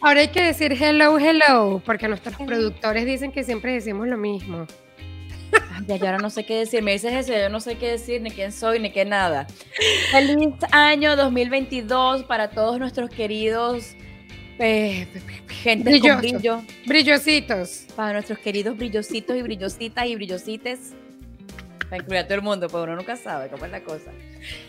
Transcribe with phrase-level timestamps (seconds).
[0.00, 4.66] Ahora hay que decir hello, hello, porque nuestros productores dicen que siempre decimos lo mismo.
[5.86, 6.82] Ya, yo ahora no sé qué decir.
[6.82, 9.46] Me dices eso, yo no sé qué decir, ni quién soy, ni qué nada.
[10.10, 13.96] Feliz año 2022 para todos nuestros queridos
[14.58, 15.06] eh,
[15.48, 16.62] gente con brillo.
[16.86, 17.86] Brillositos.
[17.96, 20.94] Para nuestros queridos brillositos y brillositas y brillosites.
[21.88, 24.10] Para incluir a todo el mundo, pero uno nunca sabe cómo es la cosa.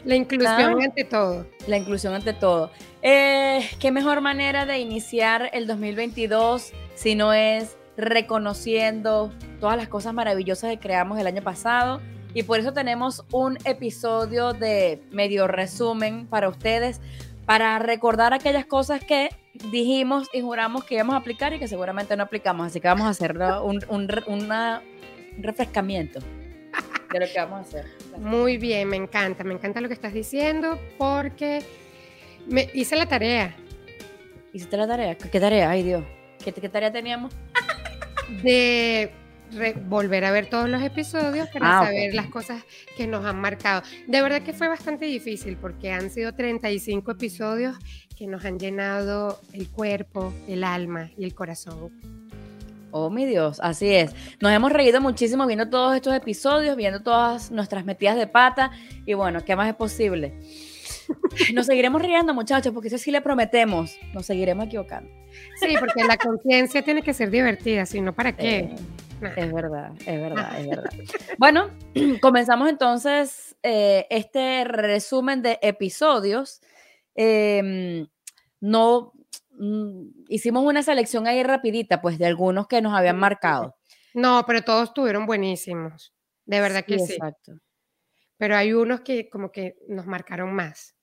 [0.03, 1.47] La inclusión ante todo.
[1.67, 2.71] La inclusión ante todo.
[3.01, 10.13] Eh, ¿Qué mejor manera de iniciar el 2022 si no es reconociendo todas las cosas
[10.13, 12.01] maravillosas que creamos el año pasado?
[12.33, 16.99] Y por eso tenemos un episodio de medio resumen para ustedes,
[17.45, 19.29] para recordar aquellas cosas que
[19.71, 22.67] dijimos y juramos que íbamos a aplicar y que seguramente no aplicamos.
[22.67, 24.49] Así que vamos a hacer un, un, un
[25.37, 26.19] refrescamiento
[27.19, 27.85] de lo que vamos a hacer.
[28.17, 31.61] Muy bien, me encanta, me encanta lo que estás diciendo porque
[32.47, 33.55] me hice la tarea.
[34.53, 35.15] ¿Hiciste la tarea?
[35.15, 35.69] ¿Qué tarea?
[35.69, 36.03] Ay Dios,
[36.43, 37.33] ¿qué, qué tarea teníamos?
[38.43, 39.11] de
[39.85, 42.63] volver a ver todos los episodios para ah, saber las cosas
[42.97, 43.83] que nos han marcado.
[44.07, 47.77] De verdad que fue bastante difícil porque han sido 35 episodios
[48.17, 51.91] que nos han llenado el cuerpo, el alma y el corazón.
[52.97, 54.15] Oh, mi Dios, así es.
[54.39, 58.71] Nos hemos reído muchísimo viendo todos estos episodios, viendo todas nuestras metidas de pata
[59.05, 60.39] y bueno, ¿qué más es posible?
[61.53, 65.11] Nos seguiremos riendo, muchachos, porque eso sí le prometemos, nos seguiremos equivocando.
[65.59, 68.59] Sí, porque la conciencia tiene que ser divertida, si no, ¿para qué?
[68.59, 68.75] Eh,
[69.35, 70.89] es verdad, es verdad, es verdad.
[71.37, 71.71] Bueno,
[72.21, 76.61] comenzamos entonces eh, este resumen de episodios.
[77.13, 78.07] Em,
[78.61, 79.11] no
[79.57, 83.75] mm, hicimos una selección ahí rapidita, pues, de algunos que nos habían marcado.
[84.13, 86.13] No, pero todos estuvieron buenísimos.
[86.45, 87.13] De verdad que sí.
[87.13, 87.53] Exacto.
[88.37, 90.95] Pero hay unos que como que nos marcaron más.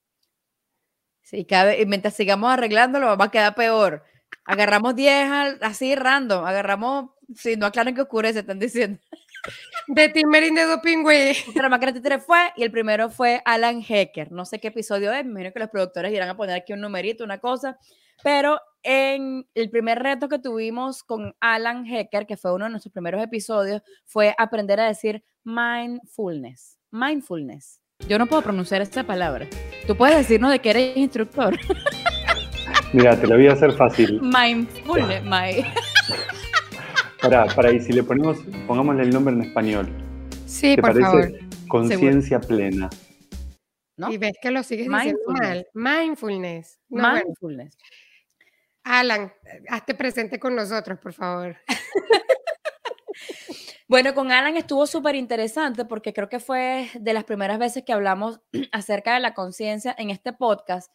[1.23, 4.05] Sí, cada mientras sigamos arreglándolo, va a quedar peor.
[4.45, 5.31] Agarramos 10
[5.63, 9.01] así random, agarramos Sí, no aclaren que ocurre, se están diciendo.
[9.89, 11.35] De Timmerin de Doping, güey.
[11.35, 14.33] fue y el primero fue Alan Hecker.
[14.33, 16.81] No sé qué episodio es, me imagino que los productores irán a poner aquí un
[16.81, 17.79] numerito, una cosa,
[18.23, 22.93] pero en el primer reto que tuvimos con Alan Hecker, que fue uno de nuestros
[22.93, 26.79] primeros episodios, fue aprender a decir mindfulness.
[26.91, 27.81] Mindfulness.
[28.09, 29.47] Yo no puedo pronunciar esta palabra.
[29.87, 31.57] Tú puedes decirnos de que eres instructor.
[32.93, 34.21] Mira, te lo voy a hacer fácil.
[34.21, 35.65] Mindfulness, my.
[37.23, 39.89] Para, para, y si le ponemos, pongámosle el nombre en español.
[40.45, 41.33] Sí, por favor.
[41.69, 42.91] Conciencia plena.
[44.11, 45.67] Y ves que lo sigues diciendo mal.
[45.75, 46.81] Mindfulness.
[46.89, 47.77] Mindfulness.
[48.85, 49.33] Alan,
[49.69, 51.57] hazte presente con nosotros, por favor.
[53.93, 57.93] Bueno, con Alan estuvo súper interesante porque creo que fue de las primeras veces que
[57.93, 58.41] hablamos
[58.73, 60.91] acerca de la conciencia en este podcast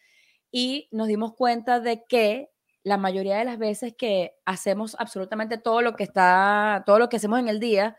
[0.51, 2.49] y nos dimos cuenta de que
[2.81, 7.17] la mayoría de las veces que hacemos absolutamente todo lo que está, todo lo que
[7.17, 7.97] hacemos en el día,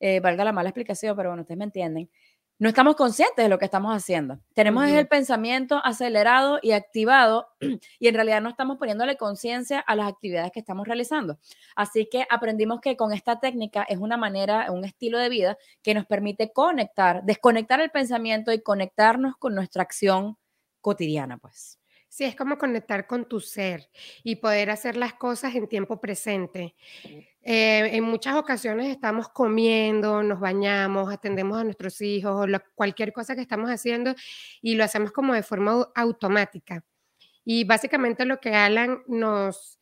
[0.00, 2.10] eh, valga la mala explicación, pero bueno, ustedes me entienden,
[2.58, 4.40] no estamos conscientes de lo que estamos haciendo.
[4.52, 7.48] Tenemos el pensamiento acelerado y activado
[8.00, 11.38] y en realidad no estamos poniéndole conciencia a las actividades que estamos realizando.
[11.76, 15.94] Así que aprendimos que con esta técnica es una manera, un estilo de vida que
[15.94, 20.36] nos permite conectar, desconectar el pensamiento y conectarnos con nuestra acción
[20.80, 21.77] cotidiana, pues.
[22.18, 23.90] Sí, es como conectar con tu ser
[24.24, 26.74] y poder hacer las cosas en tiempo presente.
[27.44, 33.36] Eh, en muchas ocasiones estamos comiendo, nos bañamos, atendemos a nuestros hijos o cualquier cosa
[33.36, 34.16] que estamos haciendo
[34.60, 36.84] y lo hacemos como de forma automática.
[37.44, 39.78] Y básicamente lo que Alan nos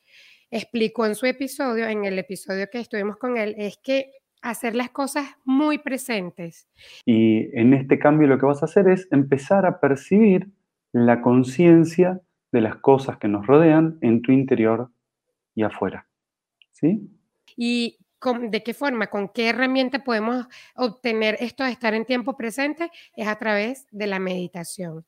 [0.50, 4.12] explicó en su episodio, en el episodio que estuvimos con él, es que
[4.42, 6.68] hacer las cosas muy presentes.
[7.06, 10.50] Y en este cambio lo que vas a hacer es empezar a percibir
[10.92, 12.20] la conciencia
[12.56, 14.90] de las cosas que nos rodean en tu interior
[15.54, 16.08] y afuera.
[16.72, 17.10] ¿Sí?
[17.54, 17.98] ¿Y
[18.50, 22.90] de qué forma, con qué herramienta podemos obtener esto de estar en tiempo presente?
[23.14, 25.04] Es a través de la meditación.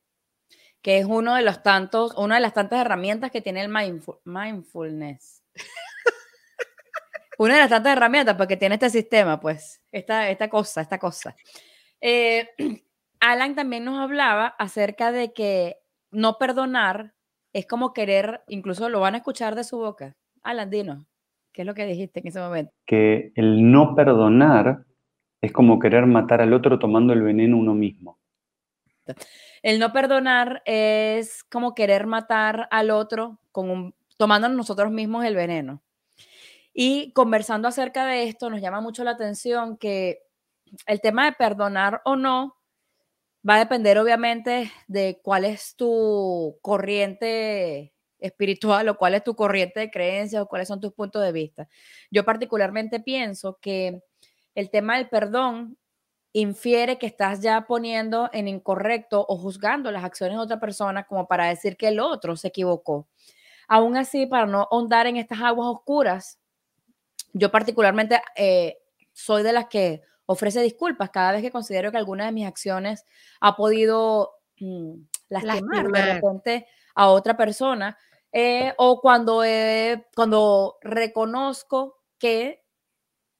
[0.82, 3.70] Que es uno de los tantos, una de las tantas herramientas que tiene el
[4.24, 5.42] mindfulness.
[7.38, 11.34] una de las tantas herramientas porque tiene este sistema, pues, esta, esta cosa, esta cosa.
[12.00, 12.50] Eh,
[13.20, 15.78] Alan también nos hablaba acerca de que
[16.10, 17.14] no perdonar
[17.52, 20.16] es como querer, incluso lo van a escuchar de su boca.
[20.42, 21.06] Alan, dinos,
[21.52, 22.72] ¿qué es lo que dijiste en ese momento?
[22.86, 24.84] Que el no perdonar
[25.40, 28.18] es como querer matar al otro tomando el veneno uno mismo.
[29.62, 35.34] El no perdonar es como querer matar al otro con un, tomando nosotros mismos el
[35.34, 35.82] veneno.
[36.74, 40.20] Y conversando acerca de esto, nos llama mucho la atención que
[40.86, 42.57] el tema de perdonar o no
[43.48, 49.80] va a depender obviamente de cuál es tu corriente espiritual o cuál es tu corriente
[49.80, 51.68] de creencias o cuáles son tus puntos de vista.
[52.10, 54.02] Yo particularmente pienso que
[54.54, 55.78] el tema del perdón
[56.32, 61.26] infiere que estás ya poniendo en incorrecto o juzgando las acciones de otra persona como
[61.26, 63.08] para decir que el otro se equivocó.
[63.66, 66.38] Aún así, para no ahondar en estas aguas oscuras,
[67.32, 68.78] yo particularmente eh,
[69.12, 73.04] soy de las que ofrece disculpas cada vez que considero que alguna de mis acciones
[73.40, 74.92] ha podido mm,
[75.30, 77.96] lastimar, de repente a otra persona
[78.30, 79.42] eh, o cuando,
[80.14, 82.62] cuando reconozco que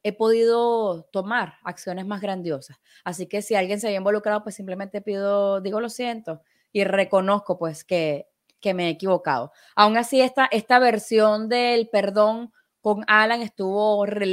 [0.02, 2.78] he podido tomar acciones más grandiosas.
[3.04, 6.40] Así que si alguien se había involucrado, pues simplemente pido, digo lo siento
[6.72, 8.28] y reconozco pues que,
[8.60, 9.52] que me he equivocado.
[9.76, 12.50] Aún así, esta, esta versión del perdón
[12.80, 14.24] con Alan estuvo re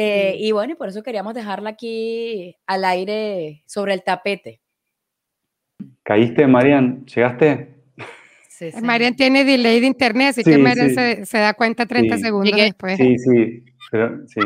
[0.00, 4.60] Eh, y bueno, y por eso queríamos dejarla aquí al aire sobre el tapete.
[6.04, 7.04] ¿Caíste, Marian?
[7.04, 7.74] ¿Llegaste?
[8.48, 10.94] Sí, Marian tiene delay de internet, así que Marian
[11.26, 12.96] se, da cuenta 30 segundos después.
[12.96, 14.40] Sí, sí, pero sí.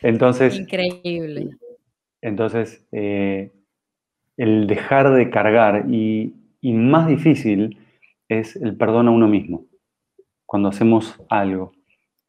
[0.00, 0.58] Entonces.
[0.58, 1.50] Increíble.
[2.22, 3.52] Entonces, eh,
[4.38, 7.78] el dejar de cargar y, y más difícil
[8.30, 9.66] es el perdón a uno mismo
[10.46, 11.77] cuando hacemos algo.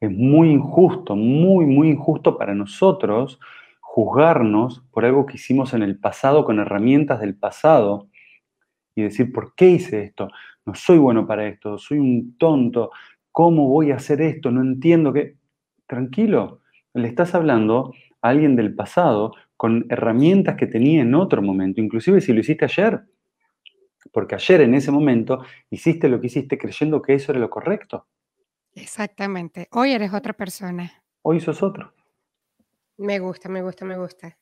[0.00, 3.38] Es muy injusto, muy, muy injusto para nosotros
[3.80, 8.08] juzgarnos por algo que hicimos en el pasado con herramientas del pasado
[8.94, 10.28] y decir, ¿por qué hice esto?
[10.64, 12.90] No soy bueno para esto, soy un tonto,
[13.32, 14.50] ¿cómo voy a hacer esto?
[14.50, 15.36] No entiendo que...
[15.86, 16.60] Tranquilo,
[16.94, 17.92] le estás hablando
[18.22, 22.64] a alguien del pasado con herramientas que tenía en otro momento, inclusive si lo hiciste
[22.64, 23.02] ayer,
[24.12, 28.06] porque ayer en ese momento hiciste lo que hiciste creyendo que eso era lo correcto.
[28.74, 29.68] Exactamente.
[29.72, 31.02] Hoy eres otra persona.
[31.22, 31.92] Hoy sos otro.
[32.96, 34.36] Me gusta, me gusta, me gusta.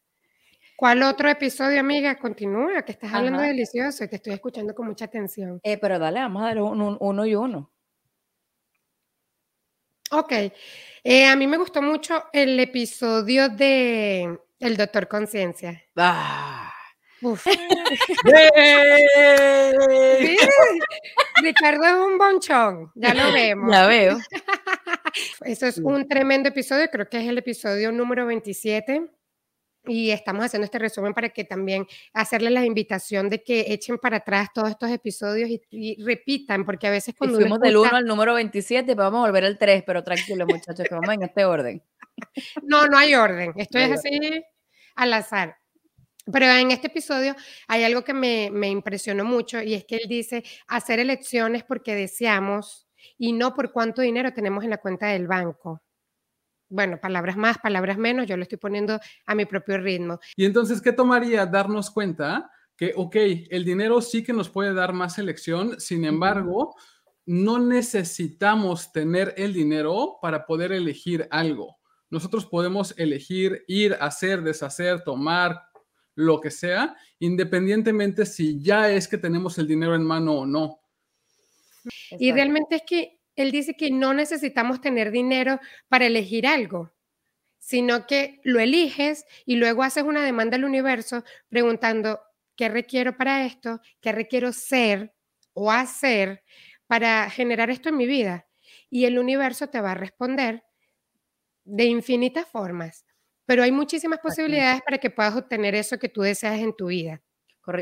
[0.77, 2.17] ¿Cuál otro episodio, amiga?
[2.19, 5.61] Continúa, que estás hablando delicioso y te estoy escuchando con mucha atención.
[5.65, 7.73] Eh, pero dale, vamos a dar uno y uno.
[10.11, 10.33] Ok.
[11.05, 15.83] Eh, a mí me gustó mucho el episodio de El Doctor Conciencia.
[15.97, 16.68] Ah.
[21.43, 23.73] Ricardo es un bonchón, ya lo vemos.
[23.73, 24.19] Ya veo.
[25.43, 29.11] Eso es un tremendo episodio, creo que es el episodio número 27.
[29.87, 34.19] Y estamos haciendo este resumen para que también hacerles la invitación de que echen para
[34.19, 37.39] atrás todos estos episodios y, repitan, porque a veces cuando.
[37.39, 40.87] fuimos del 1 al número 27, pues vamos a volver al 3, pero tranquilo, muchachos,
[40.87, 41.83] que vamos en este orden.
[42.65, 43.53] No, no hay orden.
[43.57, 44.45] Esto es así
[44.97, 45.57] al azar.
[46.31, 47.35] Pero en este episodio
[47.67, 51.95] hay algo que me, me, impresionó mucho y es que él dice hacer elecciones porque
[51.95, 52.87] deseamos
[53.17, 55.83] y no por cuánto dinero tenemos en la cuenta del banco.
[56.71, 60.21] Bueno, palabras más, palabras menos, yo lo estoy poniendo a mi propio ritmo.
[60.37, 63.17] Y entonces, ¿qué tomaría darnos cuenta que, ok,
[63.51, 66.77] el dinero sí que nos puede dar más elección, sin embargo,
[67.27, 71.77] no necesitamos tener el dinero para poder elegir algo.
[72.09, 75.61] Nosotros podemos elegir ir, hacer, deshacer, tomar,
[76.19, 80.81] lo que sea, independientemente si ya es que tenemos el dinero en mano o no.
[82.11, 86.93] Y realmente es que él dice que no necesitamos tener dinero para elegir algo,
[87.61, 92.21] sino que lo eliges y luego haces una demanda al universo preguntando,
[92.57, 93.81] ¿qué requiero para esto?
[94.01, 95.15] ¿Qué requiero ser
[95.53, 96.43] o hacer
[96.89, 98.49] para generar esto en mi vida?
[98.91, 100.65] Y el universo te va a responder
[101.65, 103.05] de infinitas formas
[103.49, 107.23] pero hay muchísimas posibilidades para que puedas obtener eso que tú deseas en tu vida.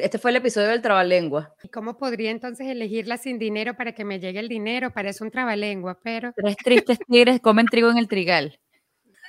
[0.01, 1.57] Este fue el episodio del trabalengua.
[1.61, 4.93] ¿Y cómo podría entonces elegirla sin dinero para que me llegue el dinero?
[4.93, 6.33] Parece un trabalengua, pero...
[6.37, 8.61] Tres tristes tigres comen trigo en el trigal.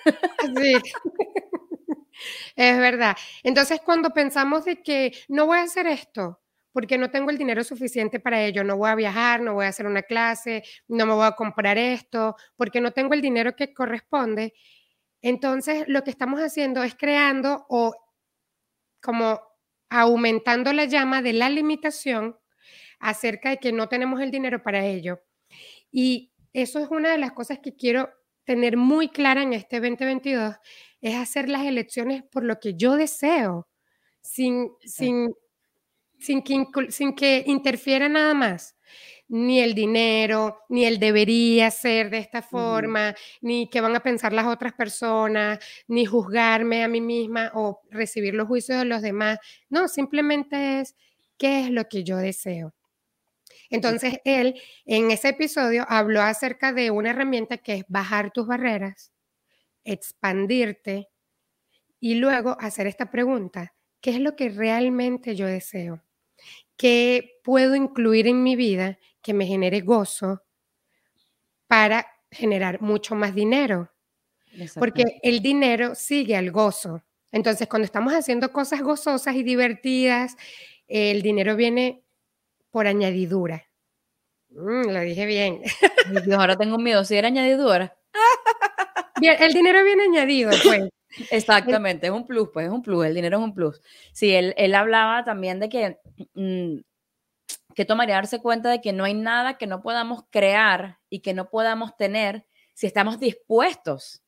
[0.06, 0.75] Sí.
[2.56, 3.17] es verdad.
[3.41, 6.39] Entonces, cuando pensamos de que no voy a hacer esto,
[6.72, 9.70] porque no tengo el dinero suficiente para ello, no voy a viajar, no voy a
[9.70, 13.74] hacer una clase, no me voy a comprar esto, porque no tengo el dinero que
[13.74, 14.53] corresponde,
[15.21, 17.95] entonces, lo que estamos haciendo es creando o
[19.01, 19.41] como
[19.89, 22.38] aumentando la llama de la limitación
[23.00, 25.21] acerca de que no tenemos el dinero para ello.
[25.91, 28.09] Y eso es una de las cosas que quiero
[28.45, 30.55] tener muy clara en este 2022,
[31.01, 33.67] es hacer las elecciones por lo que yo deseo,
[34.21, 35.33] sin, sin
[36.19, 38.76] sin que, sin que interfiera nada más
[39.29, 44.34] ni el dinero, ni el debería ser de esta forma, ni qué van a pensar
[44.34, 49.39] las otras personas, ni juzgarme a mí misma o recibir los juicios de los demás.
[49.69, 50.96] No, simplemente es
[51.38, 52.74] qué es lo que yo deseo.
[53.69, 59.12] Entonces, él en ese episodio habló acerca de una herramienta que es bajar tus barreras,
[59.84, 61.10] expandirte
[62.00, 66.03] y luego hacer esta pregunta, ¿qué es lo que realmente yo deseo?
[66.77, 70.41] ¿Qué puedo incluir en mi vida que me genere gozo
[71.67, 73.91] para generar mucho más dinero?
[74.79, 77.03] Porque el dinero sigue al gozo.
[77.34, 80.38] Entonces, cuando estamos haciendo cosas gozosas y divertidas,
[80.88, 82.05] el dinero viene
[82.72, 83.67] por añadidura.
[84.51, 85.62] Mm, lo dije bien.
[86.24, 87.03] Dios, ahora tengo miedo.
[87.03, 87.98] Si era añadidura.
[89.19, 90.89] Bien, el dinero viene añadido, pues.
[91.31, 93.81] Exactamente, es un plus, pues es un plus, el dinero es un plus.
[94.13, 95.98] Sí, él, él hablaba también de que,
[96.36, 96.77] mm,
[97.77, 101.36] que tomaría darse cuenta de que no hay nada que no podamos crear y que
[101.36, 104.24] no podamos tener si estamos dispuestos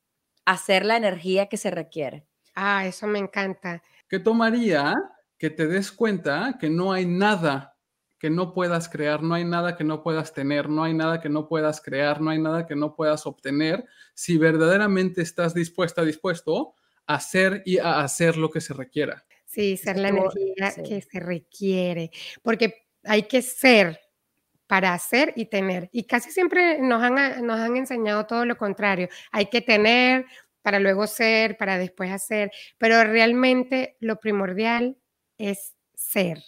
[0.46, 2.28] a hacer la energía que se requiere.
[2.54, 3.82] Ah, eso me encanta.
[4.08, 4.94] ¿Qué tomaría
[5.40, 7.76] que te des cuenta que no hay nada
[8.20, 11.30] que no puedas crear, no hay nada que no puedas tener, no hay nada que
[11.30, 16.76] no puedas crear, no hay nada que no puedas obtener si verdaderamente estás dispuesta, dispuesto
[17.08, 19.26] a hacer y a hacer lo que se requiera.
[19.46, 22.12] Sí, ser la energía que se requiere,
[22.44, 24.00] porque hay que ser
[24.68, 25.90] para hacer y tener.
[25.92, 29.10] Y casi siempre nos han, nos han enseñado todo lo contrario.
[29.32, 30.26] Hay que tener
[30.62, 34.98] para luego ser, para después hacer, pero realmente lo primordial
[35.38, 36.44] es ser.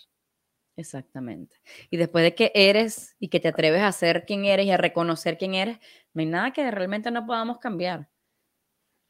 [0.75, 1.57] Exactamente.
[1.89, 4.77] Y después de que eres y que te atreves a ser quien eres y a
[4.77, 5.79] reconocer quién eres,
[6.13, 8.09] no hay nada que realmente no podamos cambiar.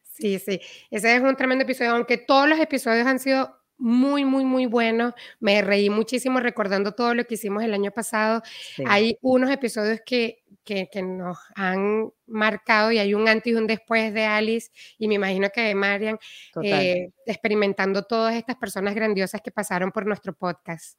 [0.03, 0.59] Sí, sí.
[0.89, 5.13] Ese es un tremendo episodio, aunque todos los episodios han sido muy, muy, muy buenos.
[5.39, 8.43] Me reí muchísimo recordando todo lo que hicimos el año pasado.
[8.85, 14.13] Hay unos episodios que, que, nos han marcado y hay un antes y un después
[14.13, 14.69] de Alice
[14.99, 16.19] y me imagino que de Marian,
[16.63, 20.97] eh, experimentando todas estas personas grandiosas que pasaron por nuestro podcast.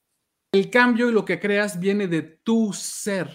[0.52, 3.30] El cambio y lo que creas viene de tu ser,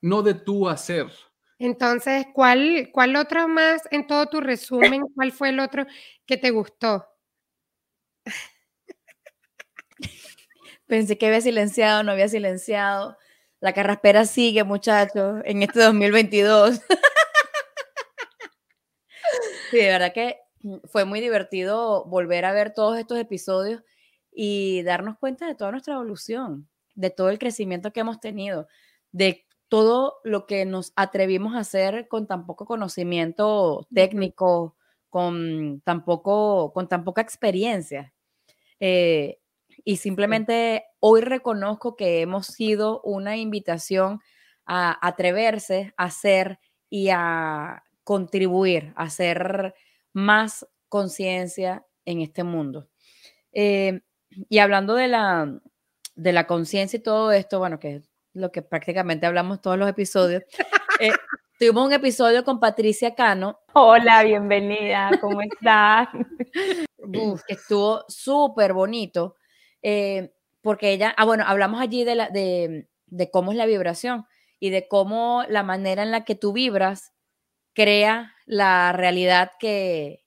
[0.00, 1.12] no de tu hacer.
[1.58, 5.02] Entonces, ¿cuál, cuál otro más en todo tu resumen?
[5.14, 5.86] ¿Cuál fue el otro
[6.26, 7.06] que te gustó?
[10.86, 13.16] Pensé que había silenciado, no había silenciado.
[13.60, 16.80] La carraspera sigue, muchachos, en este 2022.
[19.70, 20.38] sí, de verdad que
[20.84, 23.82] fue muy divertido volver a ver todos estos episodios
[24.32, 28.68] y darnos cuenta de toda nuestra evolución, de todo el crecimiento que hemos tenido,
[29.12, 34.76] de todo lo que nos atrevimos a hacer con tan poco conocimiento técnico,
[35.08, 38.12] con tan, con tan poca experiencia.
[38.80, 39.38] Eh,
[39.82, 44.20] y simplemente hoy reconozco que hemos sido una invitación
[44.66, 49.74] a atreverse a hacer y a contribuir, a hacer
[50.12, 52.88] más conciencia en este mundo.
[53.52, 54.00] Eh,
[54.48, 55.60] y hablando de la,
[56.14, 59.88] de la conciencia y todo esto, bueno, que es lo que prácticamente hablamos todos los
[59.88, 60.42] episodios,
[61.00, 61.12] eh,
[61.58, 63.60] tuvimos un episodio con Patricia Cano.
[63.72, 66.08] Hola, bienvenida, ¿cómo estás?
[67.46, 69.36] que estuvo súper bonito,
[69.84, 74.26] eh, porque ella, ah, bueno, hablamos allí de, de, de cómo es la vibración
[74.58, 77.12] y de cómo la manera en la que tú vibras
[77.74, 80.24] crea la realidad que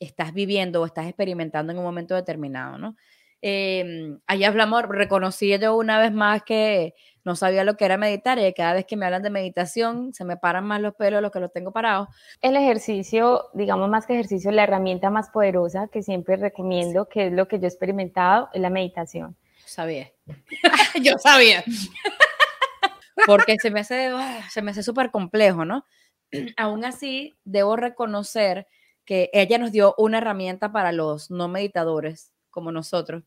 [0.00, 2.96] estás viviendo o estás experimentando en un momento determinado, ¿no?
[3.42, 6.94] Eh, ahí hablamos, reconocí yo una vez más que
[7.24, 10.24] no sabía lo que era meditar y cada vez que me hablan de meditación se
[10.24, 12.08] me paran más los pelos de los que los tengo parados.
[12.40, 17.32] El ejercicio, digamos más que ejercicio, la herramienta más poderosa que siempre recomiendo, que es
[17.32, 19.36] lo que yo he experimentado, es la meditación.
[19.66, 20.10] Sabía.
[21.02, 21.62] yo sabía.
[23.26, 25.84] Porque se me hace, ah, se me hace súper complejo, ¿no?
[26.56, 28.66] Aún así, debo reconocer
[29.04, 33.24] que ella nos dio una herramienta para los no meditadores como nosotros,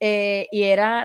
[0.00, 1.04] eh, y era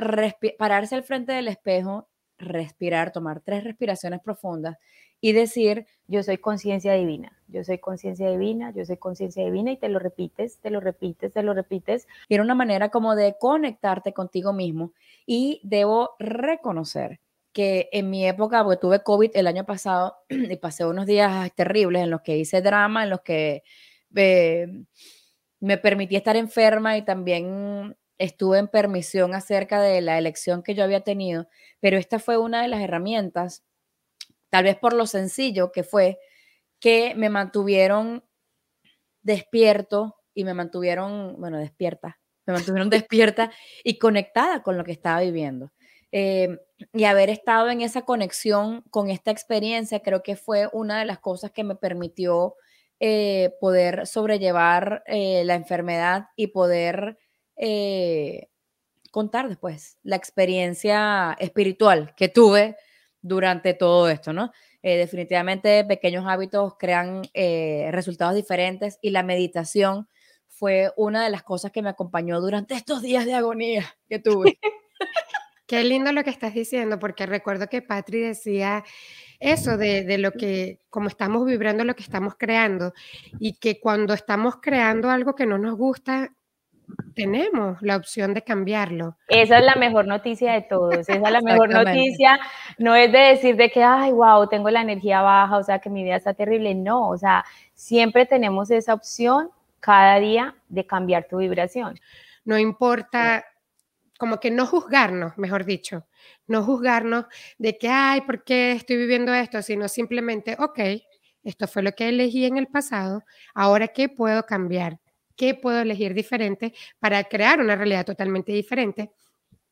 [0.57, 4.77] pararse al frente del espejo, respirar, tomar tres respiraciones profundas
[5.21, 9.77] y decir, yo soy conciencia divina, yo soy conciencia divina, yo soy conciencia divina y
[9.77, 12.09] te lo repites, te lo repites, te lo repites.
[12.27, 14.91] Y era una manera como de conectarte contigo mismo
[15.25, 17.21] y debo reconocer
[17.53, 22.03] que en mi época, porque tuve COVID el año pasado y pasé unos días terribles
[22.03, 23.63] en los que hice drama, en los que...
[24.15, 24.67] Eh,
[25.63, 30.83] me permití estar enferma y también estuve en permisión acerca de la elección que yo
[30.83, 31.47] había tenido,
[31.79, 33.63] pero esta fue una de las herramientas,
[34.49, 36.19] tal vez por lo sencillo que fue,
[36.81, 38.25] que me mantuvieron
[39.21, 43.49] despierto y me mantuvieron, bueno, despierta, me mantuvieron despierta
[43.85, 45.71] y conectada con lo que estaba viviendo.
[46.11, 46.59] Eh,
[46.91, 51.19] y haber estado en esa conexión con esta experiencia creo que fue una de las
[51.19, 52.55] cosas que me permitió
[53.05, 57.17] eh, poder sobrellevar eh, la enfermedad y poder
[59.11, 62.77] contar después la experiencia espiritual que tuve
[63.21, 64.53] durante todo esto, ¿no?
[64.81, 67.23] definitivamente pequeños hábitos crean
[67.91, 70.07] resultados diferentes y la meditación
[70.47, 74.57] fue una de las cosas que me acompañó durante estos días de agonía que tuve.
[75.67, 78.83] Qué lindo lo que estás diciendo, porque recuerdo que Patri decía
[79.43, 82.93] eso de, de, lo que, como estamos vibrando lo que estamos creando,
[83.39, 86.31] y que cuando estamos creando algo que no nos gusta,
[87.15, 89.17] tenemos la opción de cambiarlo.
[89.27, 90.95] Esa es la mejor noticia de todos.
[90.95, 92.39] Esa es la mejor noticia.
[92.77, 95.89] No es de decir de que, ay, wow, tengo la energía baja, o sea, que
[95.89, 96.73] mi vida está terrible.
[96.75, 101.99] No, o sea, siempre tenemos esa opción cada día de cambiar tu vibración.
[102.45, 103.45] No importa,
[104.23, 106.07] como que no juzgarnos, mejor dicho,
[106.47, 107.25] no juzgarnos
[107.57, 109.61] de que, ay, ¿por qué estoy viviendo esto?
[109.61, 110.79] Sino simplemente, ok,
[111.43, 115.01] esto fue lo que elegí en el pasado, ahora qué puedo cambiar,
[115.35, 119.11] qué puedo elegir diferente para crear una realidad totalmente diferente.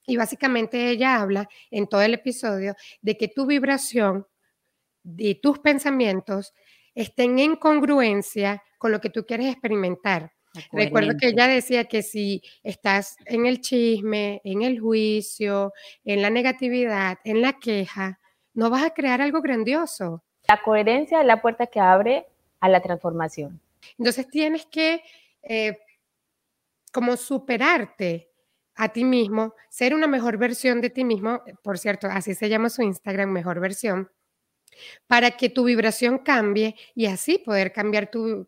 [0.05, 4.27] Y básicamente ella habla en todo el episodio de que tu vibración
[5.17, 6.53] y tus pensamientos
[6.93, 10.34] estén en congruencia con lo que tú quieres experimentar.
[10.72, 16.29] Recuerdo que ella decía que si estás en el chisme, en el juicio, en la
[16.29, 18.20] negatividad, en la queja,
[18.53, 20.24] no vas a crear algo grandioso.
[20.50, 22.25] La coherencia es la puerta que abre
[22.60, 23.62] a la transformación.
[23.98, 25.01] Entonces tienes que
[25.41, 25.77] eh,
[26.91, 28.29] como superarte
[28.75, 32.70] a ti mismo, ser una mejor versión de ti mismo, por cierto, así se llama
[32.70, 34.10] su Instagram, mejor versión,
[35.08, 38.48] para que tu vibración cambie y así poder cambiar tu,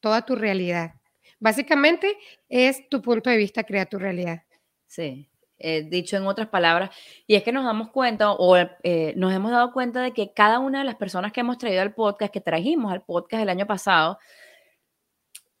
[0.00, 0.94] toda tu realidad.
[1.40, 2.16] Básicamente
[2.48, 4.42] es tu punto de vista crea tu realidad.
[4.86, 5.28] Sí,
[5.58, 6.90] eh, dicho en otras palabras,
[7.26, 10.58] y es que nos damos cuenta o eh, nos hemos dado cuenta de que cada
[10.58, 13.66] una de las personas que hemos traído al podcast, que trajimos al podcast el año
[13.66, 14.18] pasado,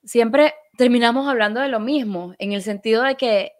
[0.04, 3.52] siempre terminamos hablando de lo mismo, en el sentido de que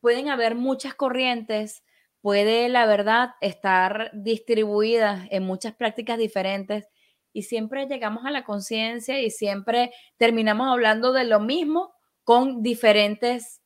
[0.00, 1.82] pueden haber muchas corrientes,
[2.20, 6.88] puede la verdad estar distribuida en muchas prácticas diferentes
[7.36, 11.92] y siempre llegamos a la conciencia y siempre terminamos hablando de lo mismo
[12.24, 13.60] con diferentes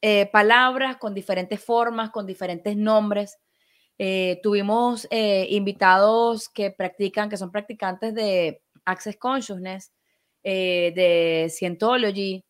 [0.00, 3.36] eh, palabras, con diferentes formas, con diferentes nombres.
[3.98, 9.92] Eh, tuvimos eh, invitados que practican, que son practicantes de Access Consciousness,
[10.44, 12.44] de Scientology,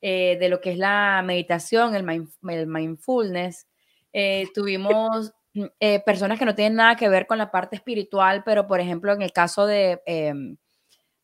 [0.00, 3.68] de lo que es la meditación, el, el mindfulness,
[4.52, 8.80] tuvimos eh, personas que no tienen nada que ver con la parte espiritual, pero por
[8.80, 10.56] ejemplo, en el caso de, em,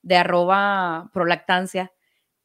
[0.02, 1.92] de arroba prolactancia,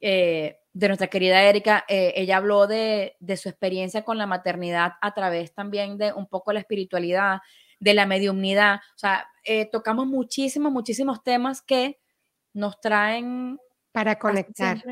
[0.00, 5.14] eh, de nuestra querida Erika, ella habló de, de, su experiencia con la maternidad a
[5.14, 7.38] través también de un poco la espiritualidad,
[7.78, 8.80] de la mediumnidad.
[8.96, 9.28] O sea,
[9.70, 12.00] tocamos muchísimos, muchísimos temas que
[12.54, 13.60] nos traen...
[13.92, 14.82] Para conectar.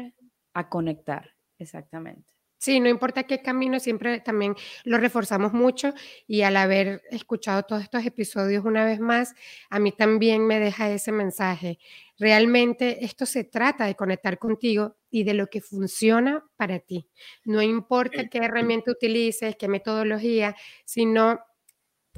[0.55, 2.32] A conectar, exactamente.
[2.63, 5.95] Sí, no importa qué camino, siempre también lo reforzamos mucho
[6.29, 9.35] y al haber escuchado todos estos episodios una vez más,
[9.69, 11.81] a mí también me deja ese mensaje.
[12.21, 17.09] Realmente esto se trata de conectar contigo y de lo que funciona para ti.
[17.45, 21.41] No importa qué herramienta utilices, qué metodología, sino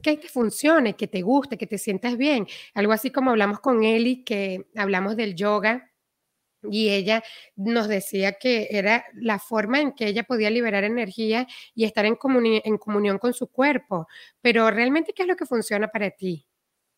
[0.03, 2.47] que te funcione, que te guste, que te sientas bien.
[2.75, 5.94] Algo así como hablamos con Eli, que hablamos del yoga
[6.71, 7.23] y ella
[7.57, 12.17] nos decía que era la forma en que ella podía liberar energía y estar en,
[12.65, 14.07] en comunión con su cuerpo.
[14.41, 16.47] Pero realmente, ¿qué es lo que funciona para ti?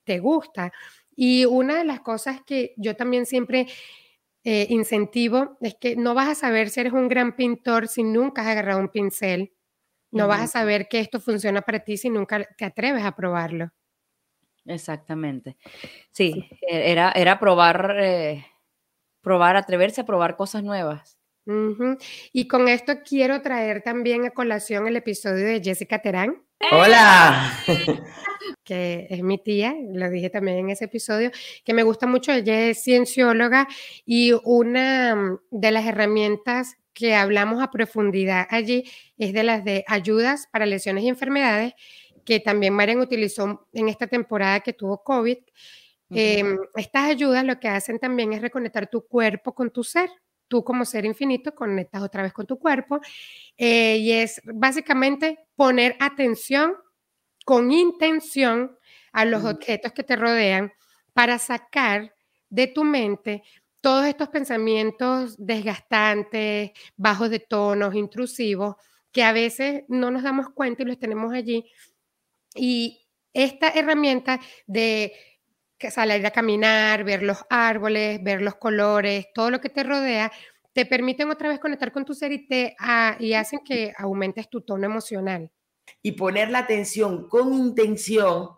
[0.05, 0.73] ¿Te gusta?
[1.15, 3.67] Y una de las cosas que yo también siempre
[4.45, 8.43] eh, incentivo es que no vas a saber si eres un gran pintor si nunca
[8.43, 9.53] has agarrado un pincel.
[10.13, 13.71] No vas a saber que esto funciona para ti si nunca te atreves a probarlo.
[14.65, 15.57] Exactamente.
[16.11, 18.47] Sí, e-, era, era probar eh,
[19.27, 21.19] probar, atreverse a probar cosas nuevas.
[22.33, 26.45] Y con esto quiero traer también a colación el episodio de Jessica Terán.
[26.71, 27.53] Hola.
[28.65, 31.33] que es mi tía, lo dije también en ese episodio,
[31.65, 33.67] que me gusta mucho, ella es ciencióloga
[34.05, 38.85] y una mm, de las herramientas que hablamos a profundidad allí
[39.19, 41.75] es de las de ayudas para lesiones y enfermedades,
[42.25, 45.39] que también Marian utilizó en esta temporada que tuvo COVID
[46.11, 50.11] Em, estas ayudas lo que hacen también es reconectar tu cuerpo con tu ser.
[50.49, 53.01] Tú como ser infinito conectas otra vez con tu cuerpo
[53.57, 56.75] eh, y es básicamente poner atención
[57.45, 58.77] con intención
[59.13, 60.73] a los objetos que te rodean
[61.13, 62.15] para sacar
[62.49, 63.43] de tu mente
[63.81, 68.77] todos estos pensamientos desgastantes, bajos de tonos, intrusivos,
[69.13, 71.65] que a veces no nos damos cuenta y los tenemos allí.
[72.55, 75.13] Y esta herramienta de
[75.91, 80.33] salir a caminar, ver los árboles, ver los colores, todo lo que te rodea,
[80.73, 84.49] te permiten otra vez conectar con tu ser y, te, ah, y hacen que aumentes
[84.49, 85.51] tu tono emocional.
[86.03, 88.51] Y poner la atención con intención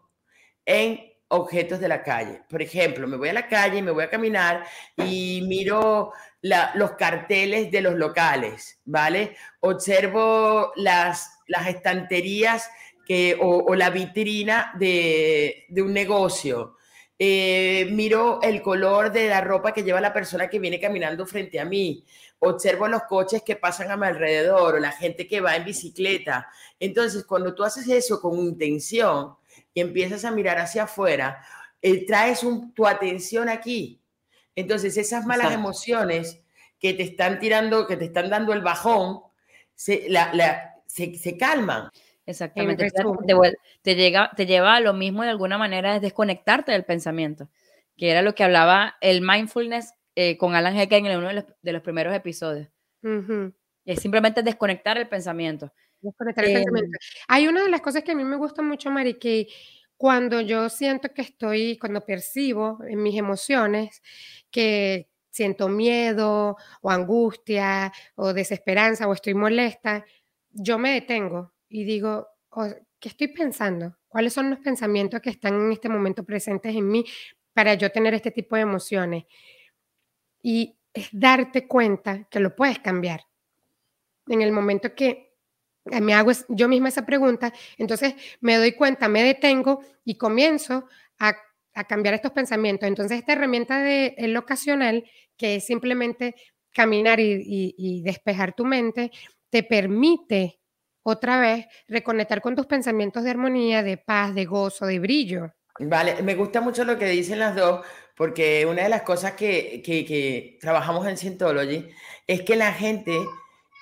[0.65, 2.43] en objetos de la calle.
[2.49, 4.65] Por ejemplo, me voy a la calle, me voy a caminar
[4.97, 9.37] y miro los carteles de los locales, ¿vale?
[9.61, 12.71] Observo las, las estanterías
[13.07, 16.77] que, o, la vitrina de, un negocio.
[17.19, 21.59] Eh, miro el color de la ropa que lleva la persona que viene caminando frente
[21.59, 22.05] a mí.
[22.39, 26.49] Observo los coches que pasan a mi alrededor o la gente que va en bicicleta.
[26.79, 29.37] Entonces, cuando tú haces eso con intención,
[29.75, 31.45] y empiezas a mirar hacia afuera,
[31.83, 34.01] eh, traes tu atención aquí.
[34.55, 36.41] Entonces esas malas emociones
[36.81, 39.21] que te están tirando, que te están dando el bajón,
[39.75, 40.09] se,
[40.87, 41.91] se, calman.
[42.29, 42.91] Exactamente.
[43.83, 47.49] Te, llega, te lleva a lo mismo de alguna manera, es desconectarte del pensamiento,
[47.97, 51.29] que era lo que hablaba el mindfulness eh, con Alan Heck en uno
[51.63, 52.69] de los, primeros episodios.
[53.87, 55.73] Es simplemente desconectar el pensamiento.
[56.03, 56.91] Em,
[57.29, 59.49] Hay una de las cosas que a mí me gusta mucho, Mari, que
[59.97, 64.03] cuando yo siento que estoy, cuando percibo en mis emociones
[64.51, 70.05] que siento miedo o angustia o desesperanza o estoy molesta,
[70.51, 72.29] yo me detengo y digo,
[72.99, 73.97] ¿qué estoy pensando?
[74.09, 77.05] ¿Cuáles son los pensamientos que están en este momento presentes en mí
[77.53, 79.25] para yo tener este tipo de emociones?
[80.43, 83.23] Y es darte cuenta que lo puedes cambiar.
[84.27, 85.29] En el momento que
[85.91, 90.87] eh, me hago yo misma esa pregunta, entonces me doy cuenta, me detengo y comienzo
[91.19, 91.37] a,
[91.89, 92.89] cambiar estos pensamientos.
[92.89, 95.05] Entonces, esta herramienta de el ocasional,
[95.37, 96.35] que es simplemente
[96.73, 99.13] caminar y, despejar tu mente,
[99.49, 100.58] te permite
[101.09, 105.53] otra vez reconectar con tus pensamientos de armonía, de paz, de gozo, de brillo.
[105.81, 109.81] Vale, me gusta mucho lo que dicen las dos, porque una de las cosas que,
[109.85, 111.89] que trabajamos en Scientology
[112.27, 113.17] es que la gente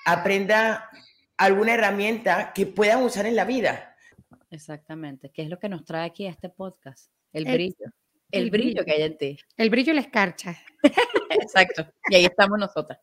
[0.05, 0.89] aprenda
[1.37, 3.95] alguna herramienta que puedan usar en la vida.
[4.49, 7.91] Exactamente, ¿Qué es lo que nos trae aquí a este podcast, el, brillo.
[8.31, 9.37] El, brillo, que hay en ti.
[9.57, 10.57] El brillo y la escarcha.
[11.29, 12.99] Exacto, y ahí estamos nosotras.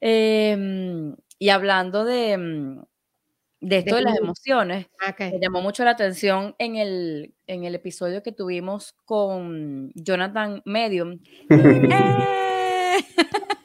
[0.00, 2.82] Em, y hablando de, mm,
[3.60, 7.74] de esto de, las emociones, ah, me llamó mucho la atención en el, en el
[7.74, 11.20] episodio que tuvimos con Jonathan Medium.
[11.50, 12.98] ¡Eh!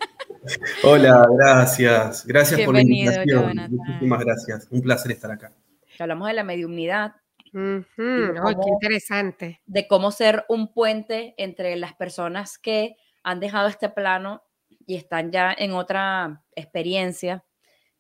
[0.84, 2.26] Hola, gracias.
[2.26, 3.56] Gracias por la invitación.
[3.70, 4.68] Muchísimas gracias.
[4.70, 5.54] Un placer estar acá.
[6.00, 7.16] Hablamos de la mediumnidad.
[7.52, 9.62] qué interesante.
[9.66, 14.44] De cómo ser un puente entre las personas que han dejado este plano
[14.86, 17.46] y están ya en otra experiencia,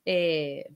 [0.05, 0.69] eh,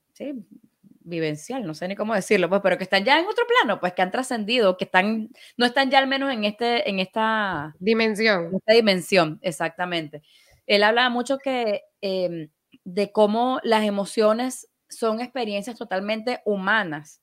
[1.01, 3.93] vivencial, no sé ni cómo decirlo, pues, pero que están ya en otro plano, pues
[3.93, 8.47] que han trascendido, que están, no están ya al menos en este, en esta dimensión.
[8.47, 10.21] En esta dimensión, exactamente
[10.67, 12.49] él hablaba mucho que em,
[12.83, 17.21] de cómo las emociones son experiencias totalmente humanas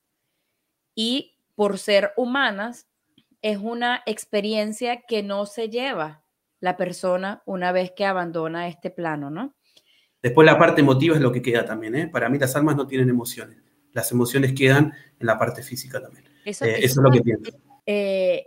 [0.95, 2.87] y por ser humanas
[3.41, 6.25] es una experiencia que no se lleva
[6.59, 9.55] la persona una vez que abandona este plano, ¿no?
[10.25, 12.07] Después la parte emotiva es lo que queda también, ¿eh?
[12.07, 13.59] Para mí las almas no tienen emociones,
[13.93, 16.25] las emociones quedan en la parte física también.
[16.43, 17.51] Eso, eh, es lo que pienso.
[17.85, 18.43] Eh,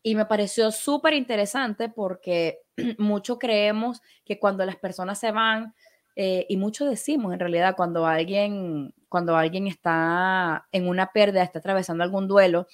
[0.00, 2.60] y me pareció súper interesante porque
[2.98, 5.74] mucho creemos que cuando las personas se van,
[6.14, 11.58] eh, y mucho decimos en realidad cuando alguien, cuando alguien está en una pérdida, está
[11.58, 12.68] atravesando algún duelo,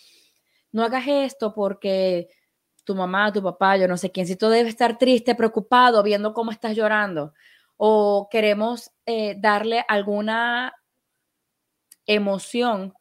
[0.70, 2.28] no hagas esto porque
[2.84, 6.34] tu mamá, tu papá, yo no sé quién, si tú debes estar triste, preocupado, viendo
[6.34, 7.32] cómo estás llorando,
[7.78, 10.74] o queremos eh, darle alguna
[12.06, 12.92] emoción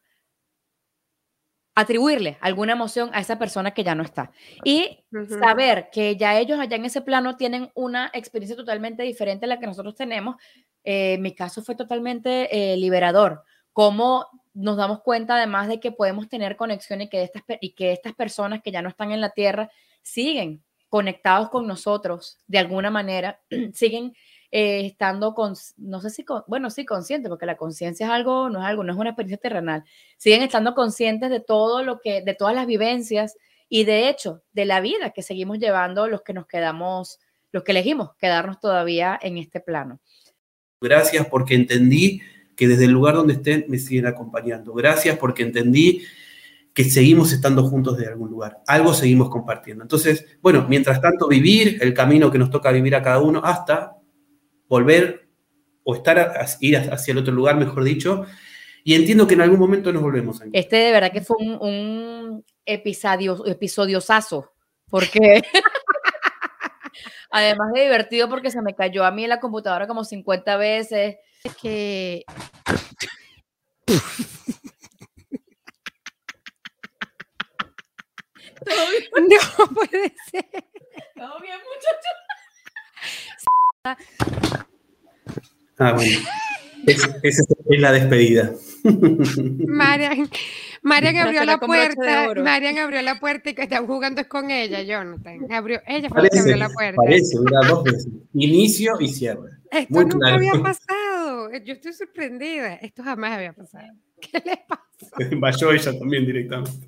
[1.77, 4.31] atribuirle alguna emoción a esa persona que ya no está.
[4.63, 5.05] Y
[5.39, 9.59] saber que ya ellos allá en ese plano tienen una experiencia totalmente diferente a la
[9.59, 10.37] que nosotros tenemos.
[10.83, 13.43] Eh, mi caso fue totalmente eh, liberador.
[13.73, 17.91] Cómo nos damos cuenta además de que podemos tener conexión y que, estas, y que
[17.91, 19.69] estas personas que ya no están en la tierra
[20.01, 23.39] siguen conectados con nosotros de alguna manera,
[23.73, 24.15] siguen
[24.51, 28.59] eh, estando con, no sé si, bueno, sí, consciente, porque la conciencia es algo, no
[28.59, 29.83] es algo, no es una experiencia terrenal,
[30.17, 33.35] siguen estando conscientes de todo lo que, de todas las vivencias
[33.67, 37.19] y de hecho de la vida que seguimos llevando los que nos quedamos,
[37.51, 39.99] los que elegimos quedarnos todavía en este plano.
[40.79, 42.21] Gracias porque entendí
[42.55, 44.73] que desde el lugar donde estén me siguen acompañando.
[44.73, 46.03] Gracias porque entendí
[46.73, 49.83] que seguimos estando juntos de algún lugar, algo seguimos compartiendo.
[49.83, 53.97] Entonces, bueno, mientras tanto, vivir el camino que nos toca vivir a cada uno hasta
[54.67, 55.27] volver
[55.83, 58.25] o estar, ir hacia el otro lugar, mejor dicho,
[58.83, 61.57] y entiendo que en algún momento nos volvemos a Este de verdad que fue un,
[61.61, 64.51] un episodio, episodiosazo,
[64.89, 65.41] porque
[67.31, 71.17] además de divertido porque se me cayó a mí en la computadora como 50 veces,
[71.61, 72.25] que
[78.67, 80.45] No puede ser.
[81.15, 82.17] Todo bien, muchachos.
[85.77, 86.19] Ah, bueno.
[86.85, 88.53] Esa es, la despedida.
[89.67, 90.29] Marian,
[90.81, 92.33] Marian abrió la puerta.
[92.35, 95.51] Marian abrió la puerta y que estaba jugando con ella, Jonathan.
[95.51, 96.95] Abrió, ella fue la que abrió la puerta.
[96.95, 98.07] Parece, mira, dos veces.
[98.33, 99.49] Inicio y cierre.
[99.71, 101.51] Esto Muy nunca había pasado.
[101.65, 102.75] Yo estoy sorprendida.
[102.75, 103.87] Esto jamás había pasado.
[104.21, 105.11] ¿Qué le pasó?
[105.39, 106.87] Vayó ella también directamente.